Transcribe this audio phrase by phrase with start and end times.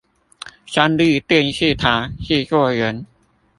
[0.65, 3.05] 三立電視台製作人